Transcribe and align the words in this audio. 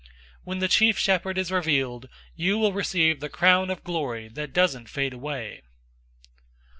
005:004 0.01 0.07
When 0.45 0.57
the 0.57 0.67
chief 0.67 0.97
Shepherd 0.97 1.37
is 1.37 1.51
revealed, 1.51 2.09
you 2.35 2.57
will 2.57 2.73
receive 2.73 3.19
the 3.19 3.29
crown 3.29 3.69
of 3.69 3.83
glory 3.83 4.29
that 4.29 4.51
doesn't 4.51 4.89
fade 4.89 5.13
away. 5.13 5.61